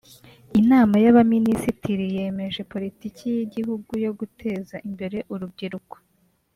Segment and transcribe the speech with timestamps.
[0.61, 5.95] Inama y’Abaminisitiri yemeje Politiki y’Igihugu yo guteza imbere urubyiruko